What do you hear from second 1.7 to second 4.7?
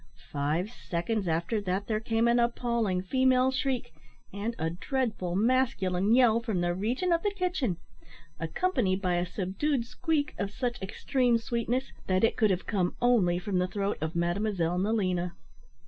there came an appalling female shriek, and